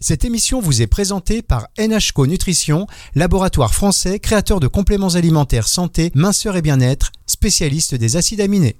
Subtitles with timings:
[0.00, 6.12] Cette émission vous est présentée par NHCO Nutrition, laboratoire français créateur de compléments alimentaires santé,
[6.14, 8.76] minceur et bien-être, spécialiste des acides aminés.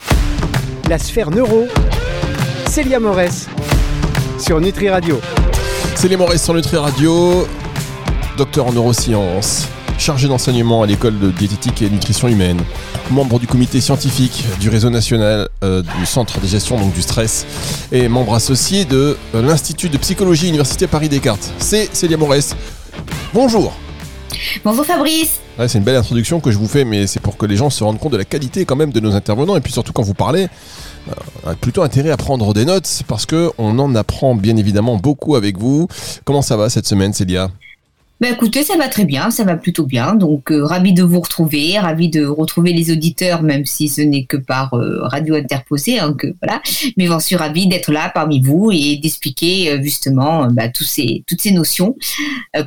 [0.88, 1.66] La sphère neuro,
[2.68, 3.48] Célia Morès,
[4.38, 5.20] sur Nutri Radio.
[5.96, 7.48] Célia Morès sur Nutri Radio,
[8.36, 9.66] docteur en neurosciences,
[9.98, 12.58] chargé d'enseignement à l'école de diététique et nutrition humaine,
[13.10, 17.46] membre du comité scientifique du réseau national euh, du centre de gestion donc du stress
[17.92, 21.52] et membre associé de euh, l'institut de psychologie université Paris Descartes.
[21.58, 22.54] C'est Célia Morès.
[23.34, 23.72] Bonjour.
[24.64, 25.40] Bonjour Fabrice.
[25.58, 27.82] c'est une belle introduction que je vous fais, mais c'est pour que les gens se
[27.82, 30.14] rendent compte de la qualité quand même de nos intervenants et puis surtout quand vous
[30.14, 30.48] parlez,
[31.46, 35.34] euh, plutôt intérêt à prendre des notes parce que on en apprend bien évidemment beaucoup
[35.34, 35.88] avec vous.
[36.24, 37.50] Comment ça va cette semaine, Célia?
[38.20, 40.16] Ben écoutez, ça va très bien, ça va plutôt bien.
[40.16, 44.24] Donc euh, ravi de vous retrouver, ravi de retrouver les auditeurs, même si ce n'est
[44.24, 46.60] que par euh, radio interposée, hein, voilà.
[46.96, 51.52] Mais j'en suis ravie d'être là parmi vous et d'expliquer euh, justement bah, toutes ces
[51.52, 51.94] notions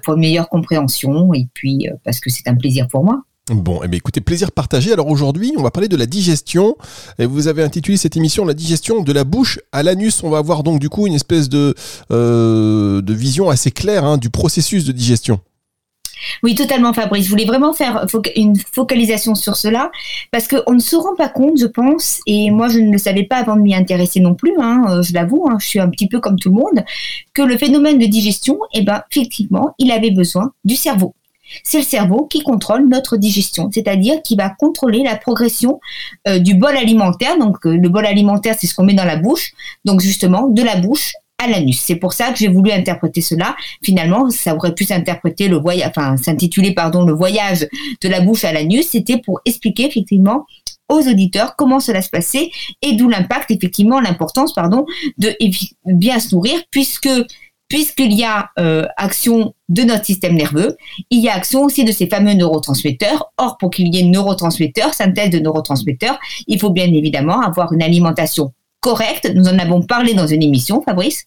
[0.04, 3.24] pour une meilleure compréhension et puis parce que c'est un plaisir pour moi.
[3.50, 4.94] Bon, eh bien, écoutez, plaisir partagé.
[4.94, 6.78] Alors aujourd'hui, on va parler de la digestion.
[7.20, 10.24] Et vous avez intitulé cette émission La digestion de la bouche à l'anus.
[10.24, 11.76] On va avoir donc du coup une espèce de,
[12.10, 15.40] de vision assez claire hein, du processus de digestion.
[16.44, 17.26] Oui, totalement, Fabrice.
[17.26, 18.06] Je voulais vraiment faire
[18.36, 19.92] une focalisation sur cela
[20.32, 23.24] parce qu'on ne se rend pas compte, je pense, et moi je ne le savais
[23.24, 25.90] pas avant de m'y intéresser non plus, hein, euh, je l'avoue, hein, je suis un
[25.90, 26.86] petit peu comme tout le monde,
[27.34, 31.16] que le phénomène de digestion, eh ben, effectivement, il avait besoin du cerveau
[31.64, 35.80] c'est le cerveau qui contrôle notre digestion, c'est-à-dire qui va contrôler la progression
[36.28, 37.38] euh, du bol alimentaire.
[37.38, 39.52] Donc euh, le bol alimentaire, c'est ce qu'on met dans la bouche,
[39.86, 41.80] donc justement de la bouche à l'anus.
[41.80, 43.56] C'est pour ça que j'ai voulu interpréter cela.
[43.84, 47.68] Finalement, ça aurait pu s'interpréter le voyage, enfin s'intituler pardon le voyage
[48.02, 48.90] de la bouche à l'anus.
[48.90, 50.46] C'était pour expliquer effectivement
[50.90, 54.86] aux auditeurs comment cela se passait et d'où l'impact effectivement l'importance pardon
[55.18, 55.34] de
[55.86, 57.10] bien se nourrir puisque
[57.72, 60.76] puisqu'il y a euh, action de notre système nerveux,
[61.10, 63.32] il y a action aussi de ces fameux neurotransmetteurs.
[63.38, 67.82] Or, pour qu'il y ait neurotransmetteurs, synthèse de neurotransmetteurs, il faut bien évidemment avoir une
[67.82, 69.32] alimentation correcte.
[69.34, 71.26] Nous en avons parlé dans une émission, Fabrice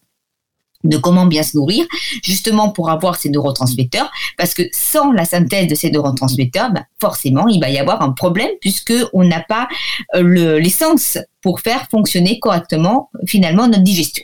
[0.85, 1.85] de comment bien se nourrir,
[2.23, 7.47] justement pour avoir ces neurotransmetteurs, parce que sans la synthèse de ces neurotransmetteurs, ben, forcément,
[7.47, 9.67] il va y avoir un problème puisque on n'a pas
[10.15, 14.23] euh, l'essence pour faire fonctionner correctement finalement notre digestion.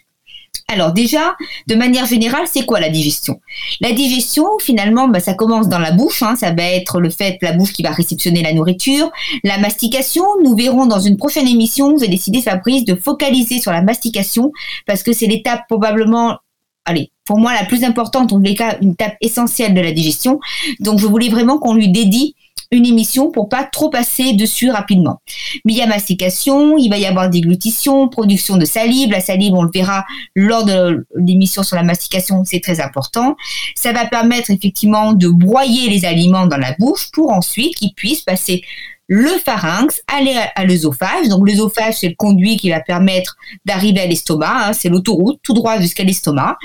[0.67, 1.35] Alors déjà,
[1.67, 3.41] de manière générale, c'est quoi la digestion?
[3.81, 6.23] La digestion, finalement, bah, ça commence dans la bouche.
[6.23, 6.35] Hein.
[6.37, 9.11] ça va être le fait la bouche qui va réceptionner la nourriture.
[9.43, 11.97] La mastication, nous verrons dans une prochaine émission.
[11.97, 14.53] J'ai décidé, Fabrice, de focaliser sur la mastication
[14.87, 16.37] parce que c'est l'étape probablement
[16.85, 19.91] allez, pour moi la plus importante, en tous les cas, une étape essentielle de la
[19.91, 20.39] digestion.
[20.79, 22.35] Donc je voulais vraiment qu'on lui dédie
[22.71, 25.21] une émission pour pas trop passer dessus rapidement.
[25.65, 29.11] Mais il y a mastication, il va y avoir déglutition, production de salive.
[29.11, 30.05] La salive, on le verra
[30.35, 33.35] lors de l'émission sur la mastication, c'est très important.
[33.75, 38.21] Ça va permettre effectivement de broyer les aliments dans la bouche pour ensuite qu'ils puissent
[38.21, 38.63] passer
[39.07, 41.27] le pharynx, aller à, l'œsophage.
[41.27, 43.35] Donc l'œsophage, c'est le conduit qui va permettre
[43.65, 44.67] d'arriver à l'estomac.
[44.67, 44.73] Hein.
[44.73, 46.57] c'est l'autoroute tout droit jusqu'à l'estomac.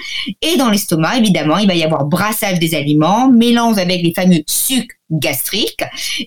[0.43, 4.43] Et dans l'estomac, évidemment, il va y avoir brassage des aliments, mélange avec les fameux
[4.47, 5.85] sucs gastriques.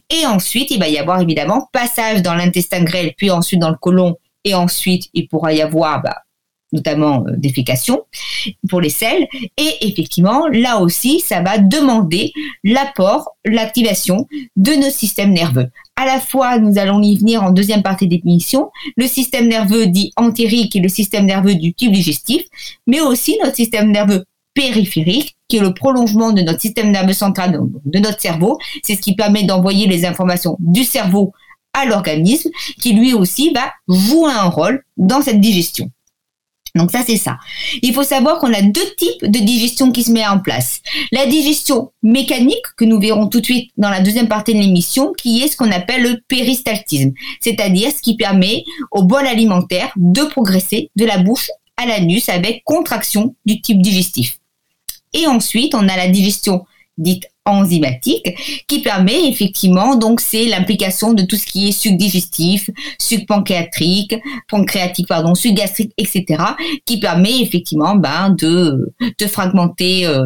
[0.09, 3.78] Et ensuite, il va y avoir évidemment passage dans l'intestin grêle, puis ensuite dans le
[3.78, 4.18] côlon.
[4.44, 6.24] Et ensuite, il pourra y avoir bah,
[6.72, 8.02] notamment euh, défécation
[8.69, 9.28] pour les selles.
[9.57, 12.31] Et effectivement, là aussi, ça va demander
[12.63, 15.68] l'apport, l'activation de nos systèmes nerveux.
[15.96, 20.13] À la fois, nous allons y venir en deuxième partie d'émission, le système nerveux dit
[20.16, 22.44] entérique et le système nerveux du tube digestif,
[22.88, 27.59] mais aussi notre système nerveux périphérique, qui est le prolongement de notre système nerveux central,
[27.86, 28.57] de notre cerveau.
[28.84, 31.34] C'est ce qui permet d'envoyer les informations du cerveau
[31.74, 32.50] à l'organisme,
[32.80, 35.91] qui lui aussi va jouer un rôle dans cette digestion.
[36.75, 37.38] Donc ça, c'est ça.
[37.81, 40.81] Il faut savoir qu'on a deux types de digestion qui se mettent en place.
[41.12, 45.13] La digestion mécanique, que nous verrons tout de suite dans la deuxième partie de l'émission,
[45.13, 50.22] qui est ce qu'on appelle le péristaltisme, c'est-à-dire ce qui permet au bol alimentaire de
[50.24, 54.38] progresser de la bouche à l'anus avec contraction du type digestif.
[55.13, 56.65] Et ensuite, on a la digestion
[57.00, 62.69] dite enzymatique qui permet effectivement, donc c'est l'implication de tout ce qui est suc digestif,
[63.00, 64.16] suc pancréatique,
[64.48, 66.44] pancréatique pardon, suc gastrique, etc.,
[66.86, 70.25] qui permet effectivement ben, de, de fragmenter euh,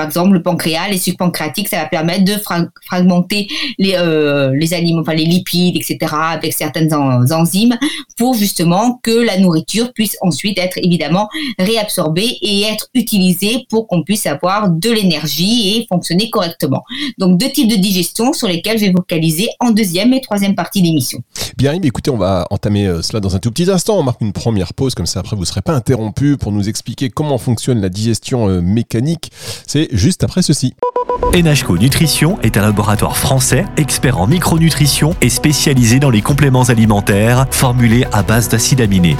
[0.00, 2.32] par exemple, le pancréas, les sucres pancréatiques, ça va permettre de
[2.86, 3.48] fragmenter
[3.78, 5.98] les, euh, les enfin les lipides, etc.,
[6.32, 7.76] avec certaines enzymes,
[8.16, 14.02] pour justement que la nourriture puisse ensuite être évidemment réabsorbée et être utilisée pour qu'on
[14.02, 16.82] puisse avoir de l'énergie et fonctionner correctement.
[17.18, 20.80] Donc deux types de digestion sur lesquels je vais vocaliser en deuxième et troisième partie
[20.80, 21.18] d'émission.
[21.58, 23.98] Bien, écoutez, on va entamer euh, cela dans un tout petit instant.
[23.98, 26.70] On marque une première pause, comme ça après vous ne serez pas interrompu pour nous
[26.70, 29.30] expliquer comment fonctionne la digestion euh, mécanique.
[29.66, 30.74] C'est juste après ceci.
[31.34, 37.46] NHCO Nutrition est un laboratoire français expert en micronutrition et spécialisé dans les compléments alimentaires
[37.50, 39.16] formulés à base d'acides aminés.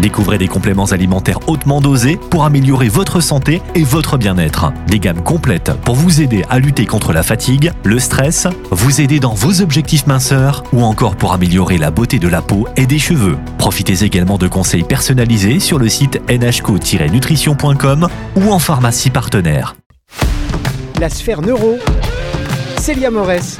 [0.00, 4.72] Découvrez des compléments alimentaires hautement dosés pour améliorer votre santé et votre bien-être.
[4.86, 9.20] Des gammes complètes pour vous aider à lutter contre la fatigue, le stress, vous aider
[9.20, 12.98] dans vos objectifs minceurs ou encore pour améliorer la beauté de la peau et des
[12.98, 13.36] cheveux.
[13.58, 19.76] Profitez également de conseils personnalisés sur le site nhco-nutrition.com ou en pharmacie partenaire.
[21.00, 21.78] La sphère neuro,
[22.76, 23.58] Célia Morès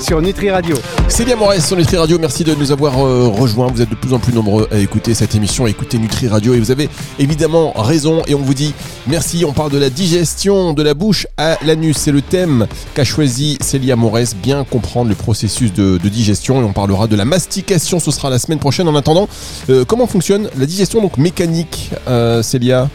[0.00, 0.76] sur Nutri Radio.
[1.08, 3.68] C'est bien sur Nutri Radio, merci de nous avoir euh, rejoints.
[3.68, 6.54] Vous êtes de plus en plus nombreux à écouter cette émission, à écouter Nutri Radio
[6.54, 8.74] et vous avez évidemment raison et on vous dit
[9.06, 9.44] merci.
[9.44, 11.96] On parle de la digestion de la bouche à l'anus.
[11.96, 16.72] C'est le thème qu'a choisi Célia Morès, bien comprendre le processus de, digestion et on
[16.72, 18.88] parlera de la mastication, ce sera la semaine prochaine.
[18.88, 19.28] En attendant,
[19.70, 22.88] euh, comment fonctionne la digestion donc mécanique, euh, Célia?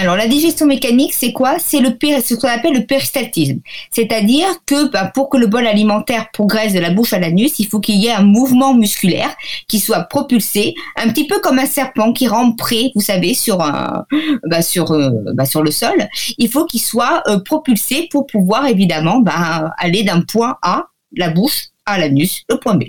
[0.00, 1.58] Alors la digestion mécanique, c'est quoi?
[1.58, 3.58] C'est ce qu'on appelle le péristaltisme.
[3.90, 7.66] C'est-à-dire que ben, pour que le bol alimentaire progresse de la bouche à l'anus, il
[7.66, 9.34] faut qu'il y ait un mouvement musculaire
[9.68, 13.58] qui soit propulsé, un petit peu comme un serpent qui rampe près, vous savez, sur
[14.62, 16.08] sur euh, ben, sur le sol.
[16.38, 19.22] Il faut qu'il soit euh, propulsé pour pouvoir évidemment
[19.76, 22.84] aller d'un point A, la bouche, à l'anus, le point B.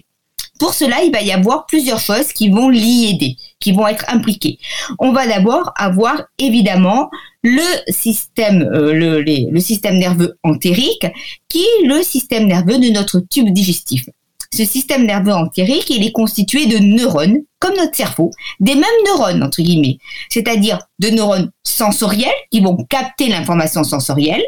[0.62, 4.06] Pour cela, il va y avoir plusieurs choses qui vont l'y aider, qui vont être
[4.08, 4.60] impliquées.
[5.00, 7.10] On va d'abord avoir évidemment
[7.42, 11.08] le système, euh, système nerveux entérique,
[11.50, 14.06] qui est le système nerveux de notre tube digestif.
[14.53, 19.42] Ce système nerveux entérique, il est constitué de neurones, comme notre cerveau, des mêmes neurones,
[19.44, 19.98] entre guillemets,
[20.30, 24.44] c'est-à-dire de neurones sensoriels qui vont capter l'information sensorielle,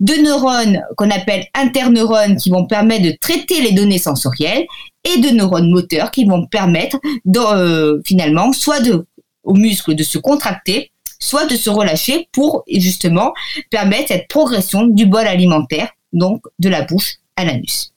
[0.00, 4.66] de neurones qu'on appelle interneurones qui vont permettre de traiter les données sensorielles,
[5.04, 6.98] et de neurones moteurs qui vont permettre
[7.36, 8.82] euh, finalement soit
[9.44, 13.32] aux muscles de se contracter, soit de se relâcher pour justement
[13.70, 17.92] permettre cette progression du bol alimentaire, donc de la bouche à l'anus.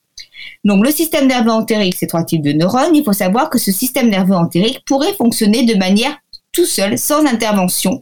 [0.64, 2.96] Donc le système nerveux entérique, c'est trois types de neurones.
[2.96, 6.18] Il faut savoir que ce système nerveux entérique pourrait fonctionner de manière
[6.52, 8.02] tout seul, sans intervention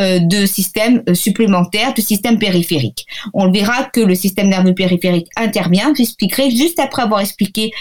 [0.00, 3.06] euh, de système euh, supplémentaire, de système périphérique.
[3.34, 5.92] On verra que le système nerveux périphérique intervient.
[5.96, 7.72] J'expliquerai juste après avoir expliqué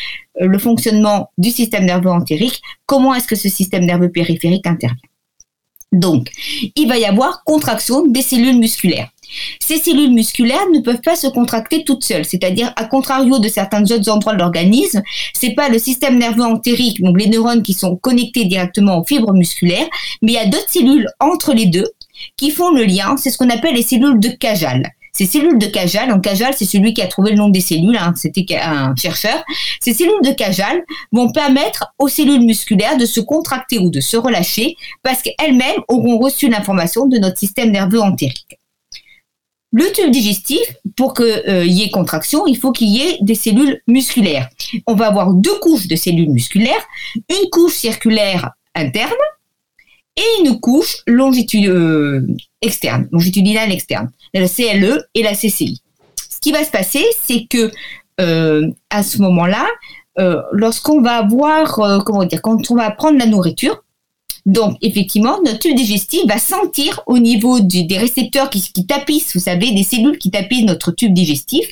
[0.41, 4.97] euh, le fonctionnement du système nerveux entérique, comment est-ce que ce système nerveux périphérique intervient.
[5.93, 6.29] Donc,
[6.75, 9.09] il va y avoir contraction des cellules musculaires.
[9.59, 13.83] Ces cellules musculaires ne peuvent pas se contracter toutes seules, c'est-à-dire à contrario de certains
[13.91, 15.01] autres endroits de l'organisme,
[15.33, 19.33] c'est pas le système nerveux entérique, donc les neurones qui sont connectés directement aux fibres
[19.33, 19.87] musculaires,
[20.21, 21.87] mais il y a d'autres cellules entre les deux
[22.35, 24.91] qui font le lien, c'est ce qu'on appelle les cellules de Cajal.
[25.17, 27.97] Ces cellules de Cajal, donc Cajal, c'est celui qui a trouvé le nom des cellules,
[27.97, 29.43] hein, c'était un chercheur.
[29.81, 34.15] Ces cellules de Cajal vont permettre aux cellules musculaires de se contracter ou de se
[34.15, 38.56] relâcher parce qu'elles-mêmes auront reçu l'information de notre système nerveux entérique.
[39.73, 40.61] Le tube digestif,
[40.95, 44.49] pour qu'il euh, y ait contraction, il faut qu'il y ait des cellules musculaires.
[44.87, 46.85] On va avoir deux couches de cellules musculaires,
[47.15, 49.11] une couche circulaire interne
[50.15, 52.27] et une couche longitudinale euh,
[52.61, 55.81] externe, longitudinale externe, la CLE et la CCI.
[56.15, 57.69] Ce qui va se passer, c'est que
[58.21, 59.67] euh, à ce moment-là,
[60.51, 63.83] lorsqu'on va avoir, comment dire, quand on va prendre la nourriture,
[64.47, 69.73] donc, effectivement, notre tube digestif va sentir au niveau des récepteurs qui, tapissent, vous savez,
[69.73, 71.67] des cellules qui tapissent notre tube digestif.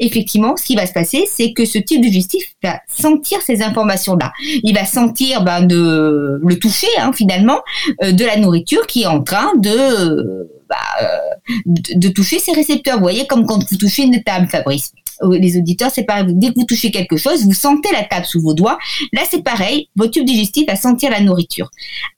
[0.00, 4.32] Effectivement, ce qui va se passer, c'est que ce tube digestif va sentir ces informations-là.
[4.64, 7.60] Il va sentir ben, de, le toucher, hein, finalement,
[8.02, 12.96] euh, de la nourriture qui est en train de, bah, euh, de, toucher ces récepteurs.
[12.96, 14.92] Vous voyez, comme quand vous touchez une table, Fabrice
[15.30, 16.26] les auditeurs, c'est pareil.
[16.28, 18.78] Dès que vous touchez quelque chose, vous sentez la table sous vos doigts.
[19.12, 19.88] Là, c'est pareil.
[19.96, 21.70] Votre tube digestif va sentir la nourriture.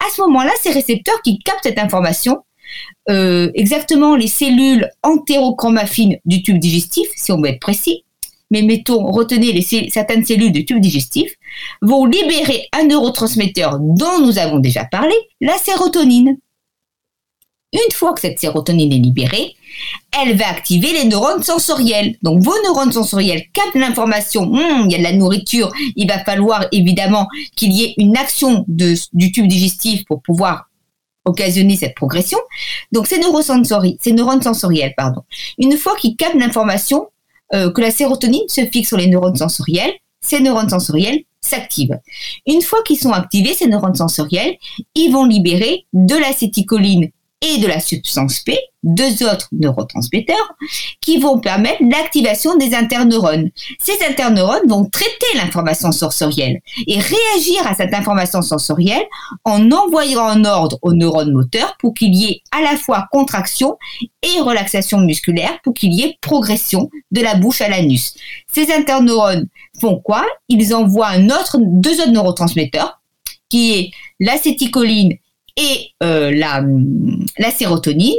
[0.05, 2.45] À ce moment-là, ces récepteurs qui captent cette information,
[3.09, 8.05] euh, exactement les cellules entérochromaffines du tube digestif, si on veut être précis,
[8.51, 11.33] mais mettons, retenez certaines cellules du tube digestif,
[11.83, 16.37] vont libérer un neurotransmetteur dont nous avons déjà parlé, la sérotonine.
[17.73, 19.55] Une fois que cette sérotonine est libérée,
[20.21, 22.17] elle va activer les neurones sensoriels.
[22.23, 26.19] Donc vos neurones sensoriels captent l'information, hum, il y a de la nourriture, il va
[26.25, 30.69] falloir évidemment qu'il y ait une action du tube digestif pour pouvoir
[31.25, 32.39] occasionner cette progression.
[32.91, 33.21] Donc ces,
[34.01, 35.23] ces neurones sensoriels, pardon,
[35.59, 37.09] une fois qu'ils captent l'information
[37.55, 41.99] euh, que la sérotonine se fixe sur les neurones sensoriels, ces neurones sensoriels s'activent.
[42.47, 44.57] Une fois qu'ils sont activés, ces neurones sensoriels,
[44.95, 47.11] ils vont libérer de l'acétycholine
[47.43, 50.55] et de la substance P, deux autres neurotransmetteurs,
[51.01, 53.51] qui vont permettre l'activation des interneurones.
[53.79, 59.05] Ces interneurones vont traiter l'information sensorielle et réagir à cette information sensorielle
[59.45, 63.79] en envoyant un ordre aux neurones moteurs pour qu'il y ait à la fois contraction
[64.23, 68.15] et relaxation musculaire pour qu'il y ait progression de la bouche à l'anus.
[68.53, 69.49] Ces interneurones
[69.81, 70.27] font quoi?
[70.49, 73.01] Ils envoient un autre, deux autres neurotransmetteurs
[73.49, 75.17] qui est l'acétycholine
[75.57, 78.17] et euh, la, sérotonine,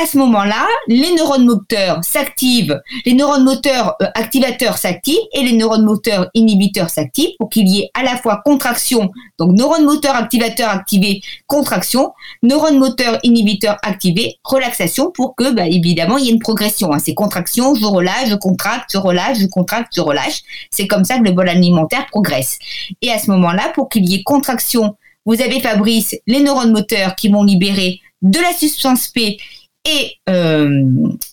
[0.00, 5.52] à ce moment-là, les neurones moteurs s'activent, les neurones moteurs euh, activateurs s'activent et les
[5.52, 10.16] neurones moteurs inhibiteurs s'activent pour qu'il y ait à la fois contraction, donc neurones moteurs
[10.16, 16.32] activateurs activés, contraction, neurones moteurs inhibiteurs activés, relaxation pour que, bah, évidemment, il y ait
[16.32, 16.92] une progression.
[16.92, 16.98] Hein.
[16.98, 20.40] C'est contraction, je relâche, je contracte, je relâche, je contracte, je relâche.
[20.70, 22.58] C'est comme ça que le bol alimentaire progresse.
[23.02, 24.96] Et à ce moment-là, pour qu'il y ait contraction,
[25.26, 29.38] vous avez Fabrice, les neurones moteurs qui vont libérer de la substance P
[29.84, 30.68] et euh,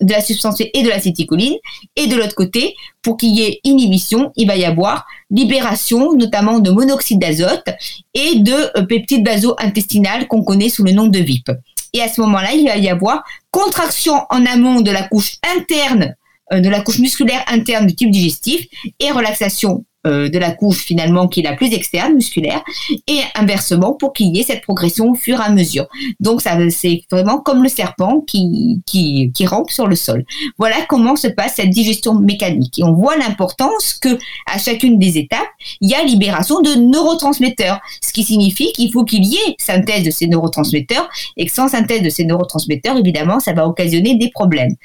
[0.02, 1.56] de la substance P et de l'acétycholine.
[1.96, 6.60] Et de l'autre côté, pour qu'il y ait inhibition, il va y avoir libération notamment
[6.60, 7.68] de monoxyde d'azote
[8.14, 11.52] et de euh, peptides baso-intestinales qu'on connaît sous le nom de VIP.
[11.94, 16.16] Et à ce moment-là, il va y avoir contraction en amont de la couche interne,
[16.52, 18.66] de la couche musculaire interne du tube digestif
[19.00, 22.64] et relaxation euh, de la couche finalement qui est la plus externe, musculaire,
[23.08, 25.88] et inversement pour qu'il y ait cette progression au fur et à mesure.
[26.20, 30.24] Donc ça, c'est vraiment comme le serpent qui, qui, qui rampe sur le sol.
[30.58, 32.80] Voilà comment se passe cette digestion mécanique.
[32.80, 35.50] Et on voit l'importance que à chacune des étapes,
[35.82, 40.04] il y a libération de neurotransmetteurs, ce qui signifie qu'il faut qu'il y ait synthèse
[40.04, 44.30] de ces neurotransmetteurs et que sans synthèse de ces neurotransmetteurs, évidemment, ça va occasionner des
[44.30, 44.76] problèmes.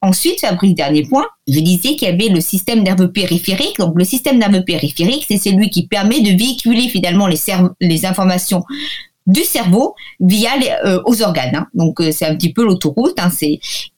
[0.00, 3.78] Ensuite, Fabrice, dernier point, je disais qu'il y avait le système nerveux périphérique.
[3.78, 8.62] Donc, le système nerveux périphérique, c'est celui qui permet de véhiculer finalement les, informations
[9.26, 11.54] du cerveau via les, euh, aux organes.
[11.54, 11.66] Hein.
[11.74, 13.18] Donc euh, c'est un petit peu l'autoroute.
[13.18, 13.28] Hein,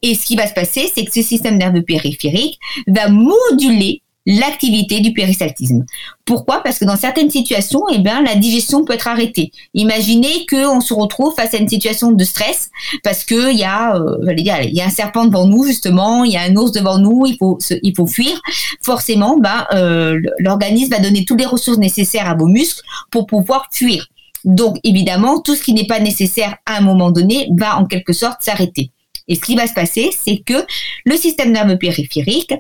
[0.02, 5.01] et ce qui va se passer, c'est que ce système nerveux périphérique va moduler l'activité
[5.01, 5.85] du péristaltisme.
[6.25, 6.63] Pourquoi?
[6.63, 9.51] Parce que dans certaines situations, eh bien, la digestion peut être arrêtée.
[9.75, 12.71] Imaginez qu'on se retrouve face à une situation de stress
[13.03, 16.37] parce que il y a, euh, y a un serpent devant nous justement, il y
[16.37, 18.41] a un ours devant nous, il faut, il faut fuir.
[18.83, 23.67] Forcément, ben, euh, l'organisme va donner toutes les ressources nécessaires à vos muscles pour pouvoir
[23.73, 24.07] fuir.
[24.45, 28.13] Donc, évidemment, tout ce qui n'est pas nécessaire à un moment donné va en quelque
[28.13, 28.91] sorte s'arrêter.
[29.29, 30.67] Et ce qui va se passer, c'est que
[31.05, 32.53] le système nerveux périphérique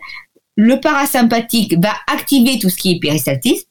[0.60, 3.66] le parasympathique va activer tout ce qui est péristaltisme,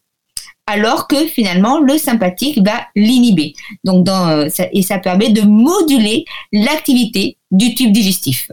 [0.65, 3.53] alors que finalement le sympathique va l'inhiber.
[3.87, 8.51] Euh, et ça permet de moduler l'activité du tube digestif.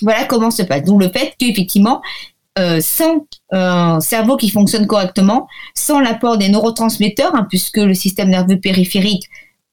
[0.00, 0.84] Voilà comment se passe.
[0.84, 2.00] Donc le fait qu'effectivement,
[2.58, 8.30] euh, sans un cerveau qui fonctionne correctement, sans l'apport des neurotransmetteurs, hein, puisque le système
[8.30, 9.28] nerveux périphérique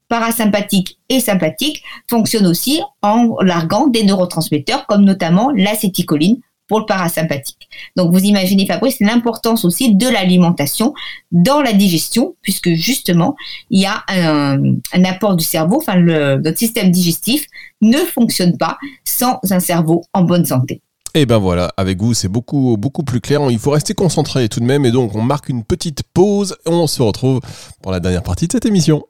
[0.08, 6.38] parasympathique et sympathique fonctionne aussi en larguant des neurotransmetteurs comme notamment l'acétycholine
[6.70, 7.68] pour le parasympathique.
[7.98, 10.94] Donc vous imaginez Fabrice l'importance aussi de l'alimentation
[11.32, 13.36] dans la digestion puisque justement
[13.70, 17.46] il y a un, apport du cerveau, enfin le, notre système digestif
[17.82, 20.82] ne fonctionne pas sans un cerveau en bonne santé.
[21.16, 23.42] Et ben voilà, avec vous c'est beaucoup beaucoup plus clair.
[23.50, 26.70] Il faut rester concentré tout de même et donc on marque une petite pause et
[26.70, 27.42] on se retrouve
[27.82, 29.04] pour la dernière partie de cette émission.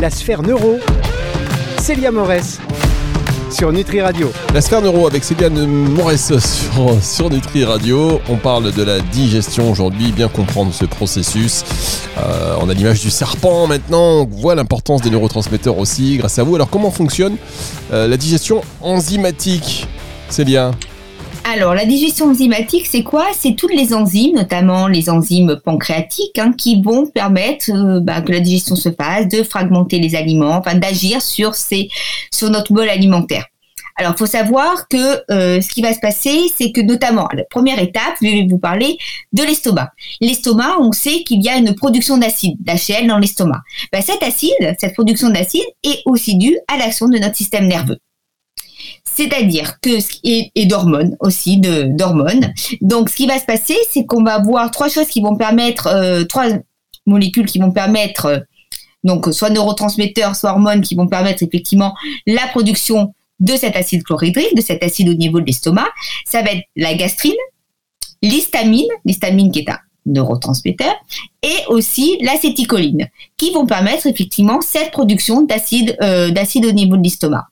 [0.00, 0.78] La sphère neuro,
[1.78, 2.58] Célia Morès
[3.50, 4.30] sur Nutri Radio.
[4.54, 8.20] La sphère neuro avec Céliane Morès sur, sur, Nutri Radio.
[8.28, 11.64] On parle de la digestion aujourd'hui, bien comprendre ce processus.
[12.18, 16.42] Euh, on a l'image du serpent maintenant, on voit l'importance des neurotransmetteurs aussi grâce à
[16.42, 16.54] vous.
[16.54, 17.36] Alors comment fonctionne
[17.92, 19.86] euh, la digestion enzymatique
[20.28, 20.72] Célia?
[21.50, 23.26] Alors, la digestion enzymatique, c'est quoi?
[23.32, 28.32] C'est toutes les enzymes, notamment les enzymes pancréatiques, hein, qui vont permettre euh, bah, que
[28.32, 31.54] la digestion se fasse, de fragmenter les aliments, enfin d'agir sur,
[32.42, 33.46] notre bol alimentaire.
[33.96, 37.44] Alors, il faut savoir que euh, ce qui va se passer, c'est que notamment, la
[37.44, 38.98] première étape, je vais vous parler
[39.32, 39.90] de l'estomac.
[40.20, 43.60] L'estomac, on sait qu'il y a une production d'acide, d'HL dans l'estomac.
[43.90, 47.98] Bah, cet acide, cette production d'acide est aussi due à l'action de notre système nerveux.
[49.18, 52.52] C'est-à-dire que et, d'hormones aussi, de d'hormones.
[52.80, 55.88] Donc, ce qui va se passer, c'est qu'on va avoir trois choses qui vont permettre,
[55.88, 56.46] euh, trois
[57.04, 58.38] molécules qui vont permettre, euh,
[59.02, 61.94] donc soit neurotransmetteurs, soit hormones qui vont permettre effectivement
[62.28, 65.88] la production de cet acide chlorhydrique, de cet acide au niveau de l'estomac.
[66.24, 67.32] Ça va être la gastrine,
[68.22, 70.94] l'histamine, l'histamine qui est un neurotransmetteurs,
[71.42, 77.02] et aussi l'acétycholine, qui vont permettre effectivement cette production d'acide euh, d'acide au niveau de
[77.02, 77.46] l'estomac.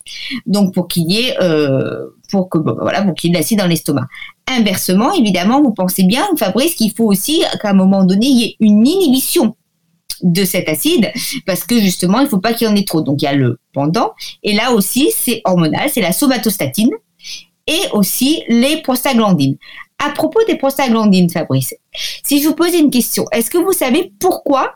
[0.46, 2.60] Donc pour qu'il y ait euh, pour pour
[3.16, 4.06] qu'il y ait de l'acide dans l'estomac.
[4.48, 8.44] Inversement, évidemment, vous pensez bien, Fabrice, qu'il faut aussi qu'à un moment donné il y
[8.44, 9.56] ait une inhibition
[10.22, 11.12] de cet acide
[11.44, 13.02] parce que justement il faut pas qu'il y en ait trop.
[13.02, 16.90] Donc il y a le pendant et là aussi c'est hormonal, c'est la somatostatine
[17.66, 19.56] et aussi les prostaglandines.
[19.98, 21.74] À propos des prostaglandines, Fabrice,
[22.22, 24.74] si je vous pose une question, est-ce que vous savez pourquoi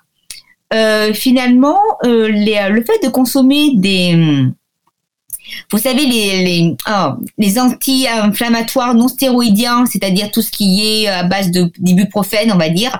[0.72, 4.50] euh, finalement euh, le fait de consommer des
[5.70, 11.50] vous savez, les, les, oh, anti-inflammatoires non stéroïdiens, c'est-à-dire tout ce qui est à base
[11.50, 12.98] de d'ibuprofène, on va dire,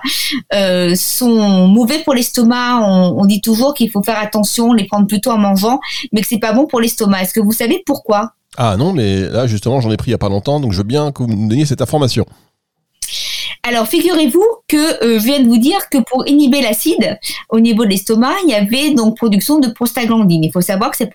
[0.53, 2.79] euh, sont mauvais pour l'estomac.
[2.81, 5.79] On, on, dit toujours qu'il faut faire attention, les prendre plutôt en mangeant,
[6.11, 7.21] mais que c'est pas bon pour l'estomac.
[7.21, 8.33] Est-ce que vous savez pourquoi?
[8.57, 10.77] Ah non, mais là justement, j'en ai pris il y a pas longtemps, donc je
[10.77, 12.25] veux bien que vous me donniez cette information.
[13.63, 17.83] Alors, figurez-vous que euh, je viens de vous dire que pour inhiber l'acide au niveau
[17.85, 20.43] de l'estomac, il y avait donc production de prostaglandines.
[20.43, 21.09] Il faut savoir que ces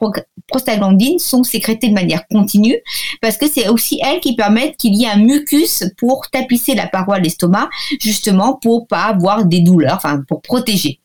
[0.46, 2.76] prostaglandines sont sécrétées de manière continue
[3.20, 6.86] parce que c'est aussi elles qui permettent qu'il y ait un mucus pour tapisser la
[6.86, 7.68] paroi de l'estomac,
[8.00, 11.00] justement pour pas avoir des douleurs, enfin pour protéger.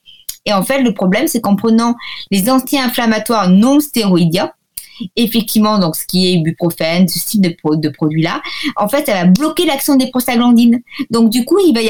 [0.45, 1.95] Et en fait, le problème, c'est qu'en prenant
[2.29, 4.51] les anti-inflammatoires non stéroïdiens,
[5.15, 8.41] effectivement, donc ce qui est ibuprofène, ce type de, produit-là,
[8.75, 10.81] en fait, ça va bloquer l'action des prostaglandines.
[11.09, 11.81] Donc du coup, il va,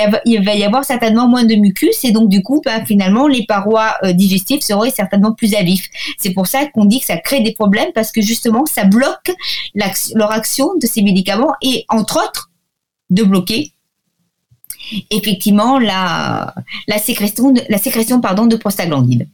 [0.56, 4.14] y avoir, certainement moins de mucus et donc du coup, bah, finalement, les parois euh,
[4.14, 5.88] digestives seraient certainement plus à vif.
[6.18, 9.32] C'est pour ça qu'on dit que ça crée des problèmes parce que justement, ça bloque
[10.16, 12.52] leur action de ces médicaments et entre autres,
[13.10, 13.74] de bloquer
[15.10, 16.54] effectivement la,
[16.88, 19.28] la sécrétion, la sécrétion de prostaglandines.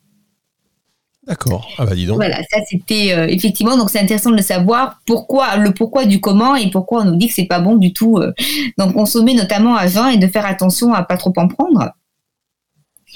[1.27, 1.67] D'accord.
[1.77, 2.15] Ah bah dis donc.
[2.15, 6.21] Voilà, ça c'était euh, effectivement donc c'est intéressant de le savoir pourquoi le pourquoi du
[6.21, 8.31] comment et pourquoi on nous dit que c'est pas bon du tout euh,
[8.77, 11.91] d'en consommer notamment à jeun et de faire attention à pas trop en prendre.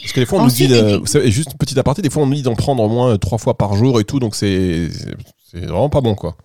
[0.02, 2.26] Parce que des fois on nous dit, vous savez, juste petit aparté, des fois on
[2.26, 4.90] nous dit d'en prendre au moins trois fois par jour et tout, donc c'est
[5.54, 6.36] vraiment pas bon quoi.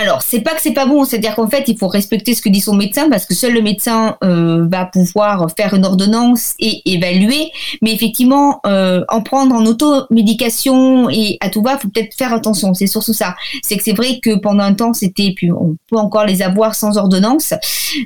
[0.00, 2.48] Alors, c'est pas que c'est pas bon, c'est-à-dire qu'en fait, il faut respecter ce que
[2.48, 6.80] dit son médecin parce que seul le médecin euh, va pouvoir faire une ordonnance et
[6.86, 7.50] évaluer.
[7.82, 12.72] Mais effectivement, euh, en prendre en automédication et à tout va, faut peut-être faire attention.
[12.72, 13.34] C'est surtout ça.
[13.62, 16.74] C'est que c'est vrai que pendant un temps, c'était, puis on peut encore les avoir
[16.74, 17.52] sans ordonnance,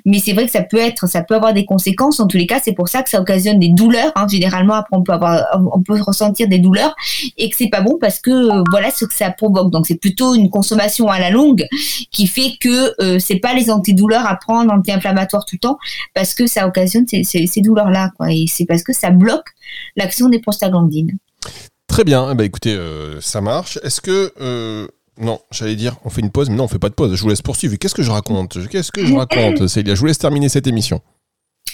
[0.05, 2.19] mais c'est vrai que ça peut être, ça peut avoir des conséquences.
[2.19, 4.11] En tous les cas, c'est pour ça que ça occasionne des douleurs.
[4.17, 4.27] Hein.
[4.29, 6.97] Généralement, après, on peut avoir, on peut ressentir des douleurs
[7.39, 9.71] et que c'est pas bon parce que voilà ce que ça provoque.
[9.71, 11.69] Donc, c'est plutôt une consommation à la longue
[12.11, 15.79] qui fait que euh, c'est pas les antidouleurs à prendre, anti-inflammatoires tout le temps,
[16.15, 18.33] parce que ça occasionne ces, ces, douleurs-là, quoi.
[18.33, 19.49] Et c'est parce que ça bloque
[19.97, 21.17] l'action des prostaglandines.
[21.87, 22.35] Très bien.
[22.35, 23.79] Bah écoutez, euh, ça marche.
[23.83, 24.87] Est-ce que euh,
[25.21, 27.15] non, j'allais dire, on fait une pause, mais non, on fait pas de pause.
[27.15, 27.77] Je vous laisse poursuivre.
[27.77, 28.69] Qu'est-ce que je raconte?
[28.69, 29.95] Qu'est-ce que je raconte, Célia?
[29.95, 31.01] Je vous laisse terminer cette émission.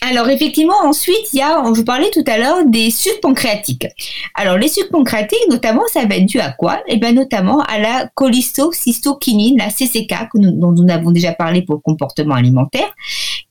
[0.03, 3.87] Alors effectivement, ensuite, il y a, je vous parlais tout à l'heure des sucs pancréatiques.
[4.35, 6.81] Alors les sucs pancréatiques, notamment, ça va être dû à quoi?
[6.89, 11.81] Eh bien notamment à la cholecystokinin, la CCK, dont nous avons déjà parlé pour le
[11.83, 12.91] comportement alimentaire,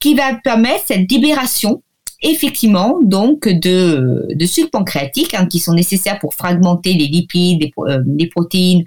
[0.00, 1.82] qui va permettre cette libération
[2.22, 8.02] effectivement donc de, de pancréatiques hein, qui sont nécessaires pour fragmenter les lipides, les, euh,
[8.06, 8.82] les protéines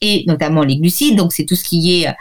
[0.00, 1.16] et notamment les glucides.
[1.16, 2.12] Donc c'est tout ce qui est euh,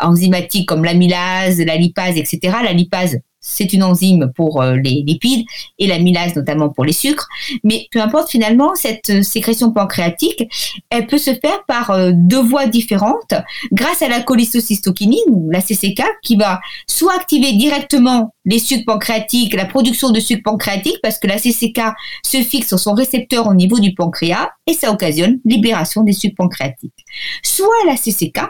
[0.00, 2.56] enzymatique comme l'amylase, la lipase, etc.
[2.64, 5.46] La lipase c'est une enzyme pour euh, les lipides
[5.78, 7.28] et l'amylase notamment pour les sucres.
[7.64, 10.44] Mais peu importe finalement, cette euh, sécrétion pancréatique,
[10.90, 13.34] elle peut se faire par euh, deux voies différentes
[13.72, 19.54] grâce à la cholecystokinin ou la CCK qui va soit activer directement les sucres pancréatiques,
[19.54, 21.80] la production de sucres pancréatiques parce que la CCK
[22.24, 26.36] se fixe sur son récepteur au niveau du pancréas et ça occasionne libération des sucres
[26.36, 27.04] pancréatiques.
[27.42, 28.40] Soit la CCK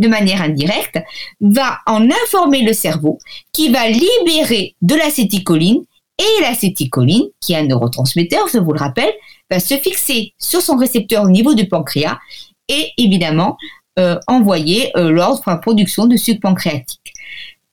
[0.00, 0.98] de manière indirecte,
[1.40, 3.18] va en informer le cerveau
[3.52, 5.84] qui va libérer de l'acétycholine
[6.18, 9.12] et l'acétycholine, qui est un neurotransmetteur, je vous le rappelle,
[9.50, 12.18] va se fixer sur son récepteur au niveau du pancréas
[12.68, 13.56] et évidemment
[13.98, 17.12] euh, envoyer euh, l'ordre pour la production de sucre pancréatique.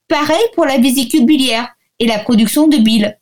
[0.07, 1.67] Pareil pour la vésicule biliaire
[1.99, 3.17] et la production de bile.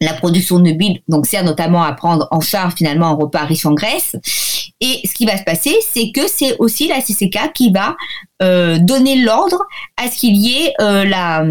[0.00, 3.66] La production de bile donc sert notamment à prendre en charge finalement un repas riche
[3.66, 4.16] en graisse
[4.80, 7.96] et ce qui va se passer, c'est que c'est aussi la CCK qui va
[8.42, 9.64] euh, donner l'ordre
[9.96, 11.42] à ce qu'il y ait euh, la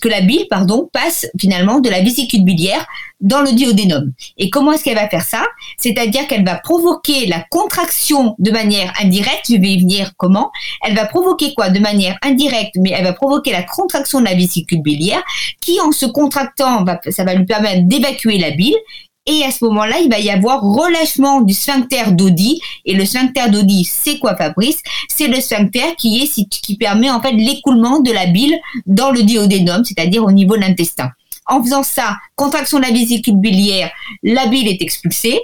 [0.00, 2.86] que la bile pardon passe finalement de la vésicule biliaire
[3.20, 4.12] dans le duodénum.
[4.38, 5.44] Et comment est-ce qu'elle va faire ça?
[5.76, 9.46] C'est-à-dire qu'elle va provoquer la contraction de manière indirecte.
[9.48, 10.52] Je vais y venir comment?
[10.86, 11.68] Elle va provoquer quoi?
[11.68, 15.22] De manière indirecte, mais elle va provoquer la contraction de la vésicule biliaire,
[15.60, 18.76] qui en se contractant, ça va lui permettre d'évacuer la bile
[19.26, 22.60] et à ce moment-là, il va y avoir relâchement du sphincter d'Odi.
[22.84, 24.78] Et le sphincter d'Odi, c'est quoi, Fabrice?
[25.08, 29.22] C'est le sphincter qui est qui permet en fait l'écoulement de la bile dans le
[29.22, 31.10] duodénum, c'est-à-dire au niveau de l'intestin.
[31.46, 33.90] En faisant ça, contraction de la vésicule biliaire,
[34.22, 35.38] la bile est expulsée.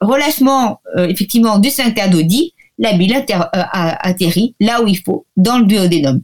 [0.00, 5.58] Relâchement, euh, effectivement, du sphincter d'Odi, la bile euh, atterrit là où il faut, dans
[5.58, 6.22] le duodénum.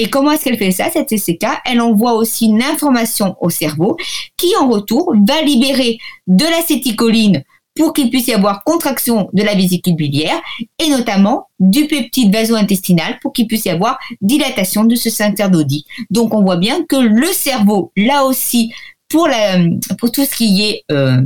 [0.00, 3.98] Et comment est-ce qu'elle fait ça, cette CCK Elle envoie aussi une information au cerveau
[4.38, 7.44] qui, en retour, va libérer de l'acétycholine
[7.76, 10.40] pour qu'il puisse y avoir contraction de la vésicule biliaire
[10.78, 15.84] et notamment du peptide vaso-intestinal pour qu'il puisse y avoir dilatation de ce sphincter d'Odi.
[16.10, 18.72] Donc on voit bien que le cerveau, là aussi,
[19.10, 19.58] pour, la,
[19.98, 21.20] pour tout ce qui est euh,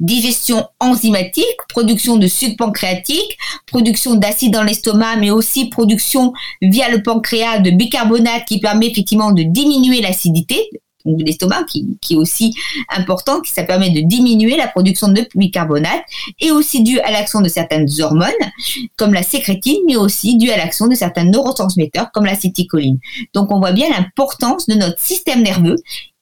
[0.00, 7.02] digestion enzymatique, production de sucre pancréatique, production d'acide dans l'estomac, mais aussi production via le
[7.02, 10.70] pancréas de bicarbonate qui permet effectivement de diminuer l'acidité
[11.04, 12.54] de l'estomac, qui, est aussi
[12.94, 16.02] important, qui ça permet de diminuer la production de bicarbonate,
[16.40, 18.28] et aussi dû à l'action de certaines hormones,
[18.96, 22.98] comme la sécrétine, mais aussi dû à l'action de certains neurotransmetteurs, comme l'acétycholine.
[23.34, 25.76] Donc on voit bien l'importance de notre système nerveux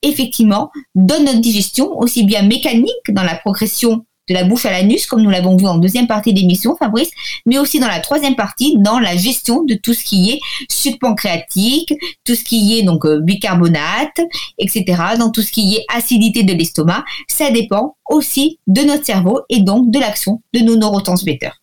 [0.07, 5.07] effectivement, dans notre digestion, aussi bien mécanique dans la progression de la bouche à l'anus,
[5.07, 7.11] comme nous l'avons vu en deuxième partie d'émission, Fabrice,
[7.47, 10.99] mais aussi dans la troisième partie, dans la gestion de tout ce qui est sucre
[10.99, 14.21] pancréatique, tout ce qui est donc euh, bicarbonate,
[14.59, 14.85] etc.,
[15.19, 17.05] dans tout ce qui est acidité de l'estomac.
[17.29, 21.57] Ça dépend aussi de notre cerveau et donc de l'action de nos neurotransmetteurs.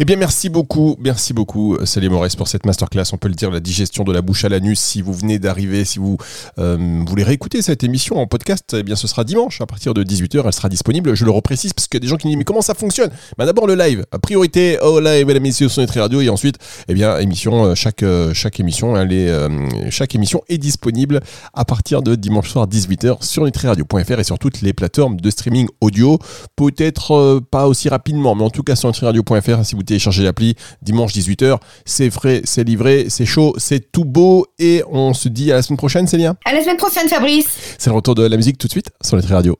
[0.00, 3.04] Eh bien, merci beaucoup, merci beaucoup, Salim Morès, pour cette masterclass.
[3.12, 4.78] On peut le dire, la digestion de la bouche à l'anus.
[4.78, 6.16] Si vous venez d'arriver, si vous
[6.58, 10.04] euh, voulez réécouter cette émission en podcast, eh bien, ce sera dimanche à partir de
[10.04, 10.42] 18h.
[10.44, 11.14] Elle sera disponible.
[11.14, 12.74] Je le reprécise parce qu'il y a des gens qui me disent, mais comment ça
[12.74, 13.10] fonctionne?
[13.36, 14.04] Bah, D'abord, le live.
[14.22, 16.20] Priorité au live, et messieurs, sur Nutri Radio.
[16.20, 20.58] Et ensuite, eh bien, émission, euh, chaque, euh, chaque émission, elle est, chaque émission est
[20.58, 21.20] disponible
[21.54, 25.68] à partir de dimanche soir 18h sur nutriradio.fr et sur toutes les plateformes de streaming
[25.80, 26.18] audio.
[26.56, 31.12] Peut-être pas aussi rapidement, mais en tout cas sur nutriradio.fr si vous téléchargez l'appli dimanche
[31.12, 31.58] 18h.
[31.84, 34.46] C'est frais, c'est livré, c'est chaud, c'est tout beau.
[34.58, 36.34] Et on se dit à la semaine prochaine, Célia.
[36.44, 37.76] À la semaine prochaine, Fabrice.
[37.78, 39.56] C'est le retour de la musique tout de suite sur Nutri Radio.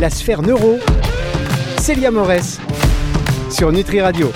[0.00, 0.78] La sphère neuro,
[1.80, 2.58] Célia Morès
[3.50, 4.26] sur Nutri Radio.